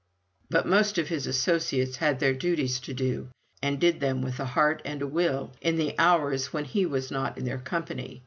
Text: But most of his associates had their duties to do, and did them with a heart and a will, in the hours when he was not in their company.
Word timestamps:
But 0.49 0.65
most 0.65 0.97
of 0.97 1.09
his 1.09 1.27
associates 1.27 1.97
had 1.97 2.19
their 2.19 2.33
duties 2.33 2.79
to 2.79 2.91
do, 2.95 3.27
and 3.61 3.79
did 3.79 3.99
them 3.99 4.23
with 4.23 4.39
a 4.39 4.45
heart 4.45 4.81
and 4.83 4.99
a 4.99 5.07
will, 5.07 5.51
in 5.61 5.77
the 5.77 5.93
hours 5.99 6.51
when 6.51 6.65
he 6.65 6.87
was 6.87 7.11
not 7.11 7.37
in 7.37 7.45
their 7.45 7.59
company. 7.59 8.19